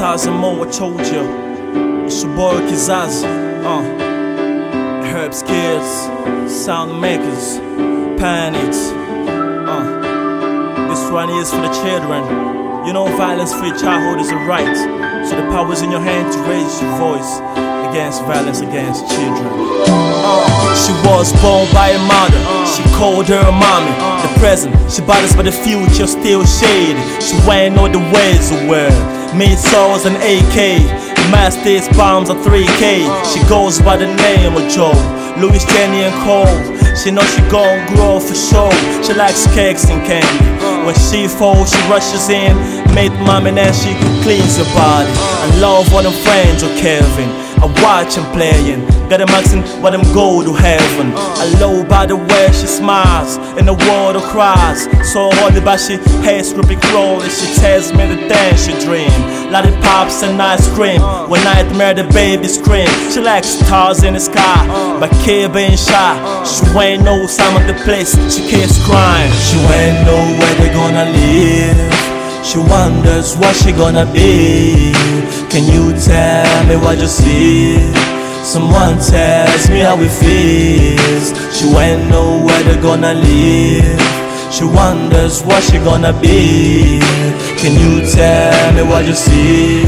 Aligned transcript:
Thousand 0.00 0.32
more, 0.32 0.66
I 0.66 0.70
told 0.70 1.06
you. 1.08 2.06
It's 2.06 2.22
your 2.22 2.34
boy 2.34 2.54
KizAza. 2.70 3.28
Uh. 3.62 3.82
HerbzSkiLLz, 5.04 6.48
Sound 6.48 6.98
Makers, 7.02 7.58
Panics. 8.18 8.78
Uh. 9.68 10.88
This 10.88 11.10
one 11.10 11.28
is 11.28 11.50
for 11.50 11.60
the 11.60 11.68
children. 11.82 12.24
You 12.86 12.94
know, 12.94 13.14
violence 13.18 13.52
free 13.52 13.72
childhood 13.78 14.20
is 14.20 14.30
a 14.30 14.36
right. 14.36 14.74
So 15.28 15.36
the 15.36 15.46
power's 15.52 15.82
in 15.82 15.90
your 15.90 16.00
hand 16.00 16.32
to 16.32 16.38
raise 16.48 16.80
your 16.80 16.96
voice 16.96 17.69
against 17.90 18.22
violence 18.22 18.60
against 18.60 19.02
children. 19.10 19.50
Uh, 19.50 20.74
she 20.78 20.92
was 21.02 21.34
born 21.42 21.66
by 21.74 21.90
a 21.90 21.98
mother, 22.06 22.40
she 22.66 22.82
called 22.94 23.26
her 23.26 23.50
mommy. 23.50 23.90
The 24.22 24.30
present, 24.38 24.74
she 24.90 25.02
bothers 25.02 25.34
but 25.34 25.44
the 25.44 25.52
future 25.52 26.06
still 26.06 26.46
shady. 26.46 27.00
She 27.18 27.34
went 27.46 27.78
all 27.78 27.90
the 27.90 27.98
ways 28.14 28.50
of 28.50 28.62
the 28.62 28.68
world. 28.70 28.94
Made 29.34 29.58
souls 29.58 30.06
an 30.06 30.14
AK, 30.22 30.86
Master's 31.30 31.88
bombs 31.96 32.30
are 32.30 32.38
3K. 32.42 33.06
She 33.26 33.40
goes 33.48 33.80
by 33.82 33.96
the 33.96 34.06
name 34.06 34.54
of 34.54 34.70
Joe, 34.70 34.94
Louis 35.38 35.64
Jenny 35.66 36.06
and 36.06 36.14
Cole. 36.22 36.80
She 36.94 37.10
knows 37.10 37.30
she 37.34 37.42
gon' 37.50 37.86
grow 37.94 38.18
for 38.18 38.34
sure. 38.34 38.72
She 39.02 39.14
likes 39.14 39.46
cakes 39.54 39.88
and 39.90 40.02
candy. 40.06 40.60
When 40.84 40.94
she 40.94 41.28
falls, 41.28 41.70
she 41.70 41.80
rushes 41.88 42.28
in, 42.28 42.56
made 42.94 43.12
mom 43.26 43.46
and 43.46 43.58
she 43.74 43.94
cleans 44.22 44.58
her 44.58 44.68
body. 44.74 45.10
I 45.14 45.46
love 45.60 45.92
all 45.94 46.02
them 46.02 46.12
friends 46.24 46.62
of 46.62 46.70
Kevin. 46.76 47.49
I 47.62 47.66
watch 47.84 48.16
him 48.16 48.24
playing. 48.32 48.86
Got 49.10 49.18
them 49.18 49.28
asking 49.30 49.62
what 49.82 49.90
them 49.90 50.02
go 50.14 50.42
to 50.42 50.54
heaven. 50.54 51.12
I 51.14 51.44
love 51.60 51.88
by 51.88 52.06
the 52.06 52.16
way 52.16 52.46
she 52.52 52.66
smiles 52.66 53.36
and 53.58 53.68
the 53.68 53.74
world 53.74 54.16
of 54.16 54.22
cries. 54.22 54.84
So 55.12 55.30
hard 55.34 55.62
but 55.64 55.78
she 55.78 55.96
hates 56.24 56.52
scripting 56.52 56.80
crawl 56.88 57.20
and 57.20 57.30
she 57.30 57.46
tells 57.60 57.92
me 57.92 58.06
the 58.06 58.16
things 58.28 58.64
she 58.64 58.72
dream. 58.84 59.10
Lollipops 59.50 60.22
and 60.22 60.40
ice 60.40 60.66
cream. 60.74 61.02
When 61.28 61.42
nightmare 61.44 61.94
the 61.94 62.04
baby 62.14 62.48
scream. 62.48 62.88
She 63.12 63.20
likes 63.20 63.48
stars 63.48 64.04
in 64.04 64.14
the 64.14 64.20
sky, 64.20 64.66
but 65.00 65.10
kid 65.24 65.52
being 65.52 65.76
shy. 65.76 66.12
She 66.46 66.64
ain't 66.78 67.02
know 67.02 67.26
some 67.26 67.56
of 67.56 67.66
the 67.66 67.74
place. 67.84 68.14
She 68.32 68.42
keeps 68.48 68.78
crying. 68.86 69.32
She 69.46 69.58
ain't 69.58 70.06
know 70.06 70.22
where 70.38 70.54
they 70.54 70.72
gonna 70.72 71.04
live. 71.10 71.69
She 72.50 72.58
wonders 72.58 73.36
what 73.36 73.54
she 73.54 73.70
gonna 73.70 74.04
be. 74.12 74.92
Can 75.48 75.70
you 75.70 75.94
tell 75.96 76.66
me 76.66 76.74
what 76.74 76.98
you 76.98 77.06
see? 77.06 77.78
Someone 78.42 78.98
tells 78.98 79.70
me 79.70 79.78
how 79.78 79.96
it 80.00 80.10
feels. 80.10 81.30
She 81.56 81.68
ain't 81.68 82.10
know 82.10 82.42
where 82.44 82.60
they're 82.64 82.82
gonna 82.82 83.14
live. 83.14 84.00
She 84.52 84.64
wonders 84.64 85.44
what 85.44 85.62
she 85.62 85.78
gonna 85.78 86.12
be. 86.20 86.98
Can 87.60 87.78
you 87.78 88.04
tell 88.10 88.72
me 88.72 88.82
what 88.82 89.06
you 89.06 89.14
see? 89.14 89.84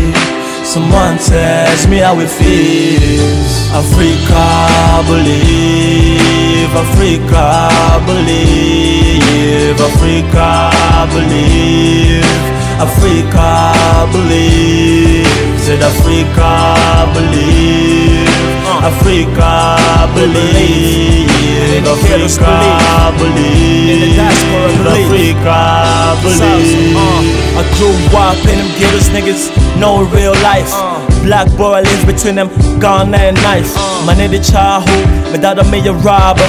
Someone 0.65 1.19
tells 1.19 1.89
me 1.89 1.97
how 1.97 2.15
it 2.21 2.31
feels. 2.31 3.73
Africa, 3.75 5.03
believe. 5.11 6.42
Africa, 6.75 7.69
believe. 8.07 9.79
Africa, 9.79 10.71
believe. 11.13 12.25
Africa, 12.81 13.73
believe. 14.13 15.27
Said 15.61 15.83
Africa, 15.83 16.51
believe. 17.15 18.29
Africa, 18.83 19.77
believe. 20.15 21.29
Africa, 21.87 23.13
believe. 23.19 24.19
Africa, 24.19 25.59
believe. 26.23 26.97
Uh, 26.97 27.61
I 27.61 27.65
grew 27.77 27.95
up 28.19 28.39
in 28.49 28.59
them 28.59 28.71
ghettos, 28.79 29.09
niggas 29.11 29.53
know 29.79 30.05
real 30.05 30.33
life. 30.43 30.92
Black 31.23 31.47
boy 31.57 31.83
lives 31.83 32.05
between 32.05 32.35
them 32.35 32.49
gun 32.81 33.15
and 33.15 33.37
knife. 33.37 33.73
Uh. 33.77 34.07
Man 34.07 34.21
in 34.21 34.33
the 34.33 34.41
childhood, 34.43 35.07
my 35.31 35.39
dad 35.39 35.57
made 35.71 35.87
a 35.87 35.95
robber. 35.95 36.43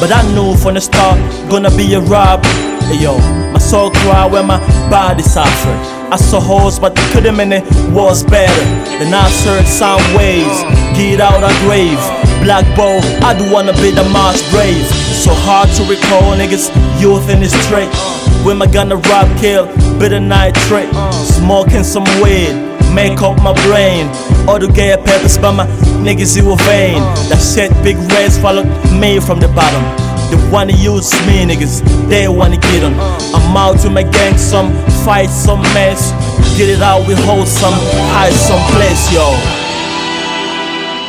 But 0.00 0.10
I 0.12 0.22
knew 0.34 0.56
from 0.56 0.74
the 0.74 0.80
start, 0.80 1.18
gonna 1.48 1.70
be 1.70 1.94
a 1.94 2.00
robber. 2.00 2.48
Hey, 2.90 3.02
yo, 3.02 3.18
my 3.52 3.58
soul 3.58 3.90
cry 3.90 4.26
when 4.26 4.46
my 4.46 4.58
body 4.90 5.22
suffered. 5.22 5.78
I 6.10 6.16
saw 6.16 6.40
hoes, 6.40 6.78
but 6.78 6.94
couldn't 7.12 7.36
mean 7.36 7.52
it 7.52 7.64
was 7.94 8.24
better. 8.24 8.64
Then 8.98 9.14
I 9.14 9.30
heard 9.46 9.66
sound 9.66 10.02
waves, 10.16 10.58
uh. 10.66 10.94
get 10.94 11.20
out 11.20 11.42
of 11.42 11.54
grave. 11.62 12.02
Black 12.42 12.66
boy, 12.76 12.98
I 13.22 13.34
do 13.38 13.50
wanna 13.52 13.72
be 13.74 13.90
the 13.90 14.04
mass 14.10 14.42
brave. 14.50 14.86
So 15.22 15.30
hard 15.34 15.68
to 15.78 15.82
recall, 15.84 16.34
niggas, 16.34 16.70
youth 17.00 17.30
in 17.30 17.40
the 17.40 17.48
street. 17.48 17.88
Uh. 17.94 18.26
When 18.44 18.58
my 18.58 18.66
gonna 18.66 18.96
rob, 18.96 19.38
kill, 19.38 19.66
bitter 19.98 20.20
night 20.20 20.54
trick. 20.66 20.88
Smoking 21.12 21.82
some 21.82 22.04
weed, 22.22 22.75
make 22.94 23.22
up 23.22 23.42
my 23.42 23.52
brain. 23.66 24.06
All 24.48 24.58
the 24.58 24.68
gay 24.68 24.96
peppers 24.96 25.38
by 25.38 25.50
my 25.52 25.66
niggas, 26.04 26.36
you 26.36 26.50
a 26.52 26.56
vain. 26.68 27.00
That 27.30 27.40
shit, 27.40 27.70
big 27.82 27.96
reds 28.12 28.38
followed 28.38 28.68
me 28.92 29.20
from 29.20 29.40
the 29.40 29.48
bottom. 29.48 29.82
They 30.30 30.38
wanna 30.50 30.74
use 30.74 31.12
me, 31.26 31.46
niggas, 31.46 31.82
they 32.08 32.28
wanna 32.28 32.58
get 32.58 32.82
on. 32.82 32.94
I'm 33.34 33.56
out 33.56 33.78
to 33.82 33.90
my 33.90 34.02
gang, 34.02 34.36
some 34.38 34.74
fight, 35.04 35.30
some 35.30 35.62
mess. 35.74 36.10
Get 36.58 36.68
it 36.68 36.82
out, 36.82 37.06
we 37.06 37.14
hold 37.28 37.46
some, 37.46 37.74
hide 38.16 38.32
some 38.32 38.62
place, 38.74 39.12
yo. 39.12 39.26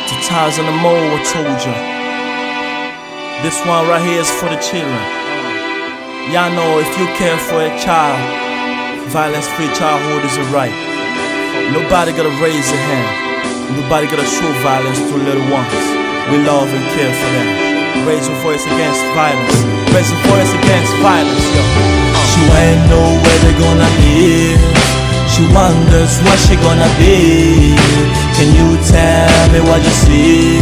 Two 0.08 0.20
thousand 0.28 0.66
and 0.66 0.78
more, 0.78 0.94
I 0.94 1.18
told 1.24 1.58
ya. 1.66 1.74
This 3.42 3.58
one 3.66 3.88
right 3.88 4.02
here 4.02 4.20
is 4.20 4.30
for 4.30 4.48
the 4.48 4.58
children. 4.58 5.02
Y'all 6.30 6.52
know 6.52 6.78
if 6.78 6.90
you 6.98 7.06
care 7.16 7.38
for 7.38 7.62
a 7.62 7.72
child, 7.80 8.18
violence 9.08 9.48
free 9.56 9.72
childhood 9.74 10.24
is 10.24 10.36
a 10.36 10.44
right. 10.52 10.87
Nobody 11.72 12.12
gotta 12.12 12.32
raise 12.42 12.68
a 12.72 12.78
hand. 12.88 13.08
Nobody 13.76 14.06
gotta 14.06 14.24
show 14.24 14.48
violence 14.64 14.98
to 14.98 15.16
little 15.16 15.44
ones. 15.52 15.72
We 16.32 16.40
love 16.44 16.68
and 16.68 16.84
care 16.96 17.12
for 17.12 17.28
them. 17.36 17.48
Raise 18.08 18.28
your 18.28 18.38
voice 18.40 18.64
against 18.64 19.00
violence. 19.16 19.56
Raise 19.92 20.08
your 20.12 20.22
voice 20.28 20.52
against 20.60 20.92
violence, 21.04 21.46
yo. 21.56 21.62
Uh. 21.64 21.98
She 22.30 22.40
ain't 22.44 22.82
know 22.88 23.08
where 23.20 23.40
they 23.44 23.54
gonna 23.60 23.90
live. 24.04 24.60
She 25.28 25.42
wonders 25.52 26.14
what 26.24 26.38
she 26.40 26.56
gonna 26.64 26.88
be. 27.00 27.76
Can 28.36 28.48
you 28.56 28.68
tell 28.88 29.42
me 29.52 29.60
what 29.68 29.80
you 29.84 29.94
see? 30.04 30.60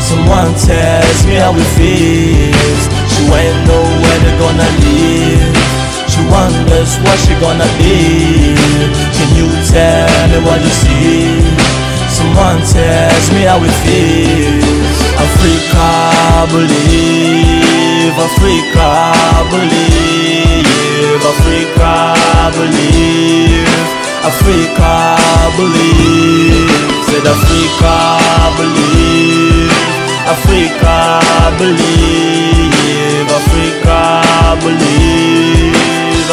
Someone 0.00 0.52
tells 0.56 1.18
me 1.26 1.36
how 1.36 1.52
it 1.54 1.70
feels. 1.76 2.82
She 3.12 3.22
ain't 3.28 3.58
know 3.68 3.84
where 4.02 4.18
they 4.24 4.34
gonna 4.40 4.68
live. 4.84 5.59
Wonders 6.80 6.96
what 7.04 7.18
she 7.20 7.34
gonna 7.40 7.68
be. 7.76 8.56
Can 9.12 9.28
you 9.36 9.48
tell 9.68 10.28
me 10.32 10.38
what 10.46 10.60
you 10.64 10.72
see? 10.80 11.44
Someone 12.08 12.64
tells 12.64 13.26
me 13.32 13.44
how 13.44 13.60
it 13.60 13.76
feels. 13.84 14.96
Africa, 15.20 15.90
believe. 16.48 18.16
Africa, 18.16 19.12
believe. 19.52 21.20
Africa, 21.20 22.16
believe. 22.56 23.68
Africa, 24.24 25.20
believe. 25.60 26.70
Said 27.04 27.26
Africa, 27.28 27.96
believe. 28.56 29.68
Africa, 30.32 31.20
believe. 31.58 32.29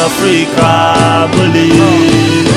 Africa, 0.08 1.28
believe. 1.36 2.47